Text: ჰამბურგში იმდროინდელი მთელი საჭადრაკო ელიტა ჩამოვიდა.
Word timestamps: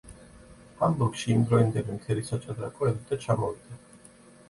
ჰამბურგში 0.79 1.27
იმდროინდელი 1.35 1.99
მთელი 1.99 2.27
საჭადრაკო 2.33 2.91
ელიტა 2.93 3.25
ჩამოვიდა. 3.31 3.83